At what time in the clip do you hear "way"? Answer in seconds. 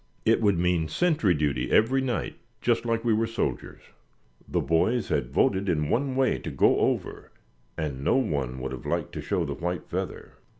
6.15-6.39